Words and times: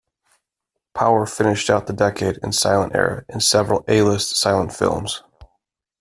Power 0.95 1.27
finished 1.27 1.69
out 1.69 1.85
the 1.85 1.93
decade 1.93 2.39
and 2.41 2.55
silent 2.55 2.95
era 2.95 3.23
in 3.29 3.39
several 3.39 3.85
A-list 3.87 4.35
silent 4.35 4.73
films. 4.75 5.21